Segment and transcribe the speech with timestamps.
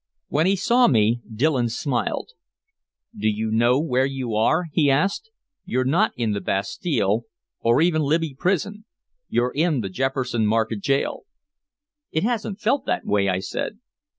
[0.29, 2.29] When he saw me, Dillon smiled.
[3.15, 5.29] "Do you know where you are?" he asked.
[5.63, 7.25] "You're not in the Bastille
[7.59, 8.85] or even Libby Prison.
[9.29, 11.25] You're in the Jefferson Market Jail."
[12.11, 13.77] "It hasn't felt that way," I said.